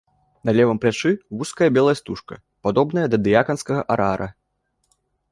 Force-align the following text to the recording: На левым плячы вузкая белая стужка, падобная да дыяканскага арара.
На 0.47 0.53
левым 0.59 0.77
плячы 0.83 1.11
вузкая 1.37 1.67
белая 1.75 1.93
стужка, 1.99 2.35
падобная 2.67 3.03
да 3.15 3.19
дыяканскага 3.27 3.83
арара. 3.97 4.29